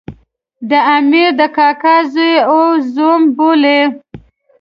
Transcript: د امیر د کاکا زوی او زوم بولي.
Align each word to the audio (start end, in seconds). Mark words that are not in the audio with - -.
د 0.69 0.71
امیر 0.95 1.29
د 1.39 1.41
کاکا 1.57 1.95
زوی 2.13 2.33
او 2.51 2.61
زوم 2.93 3.21
بولي. 3.35 3.81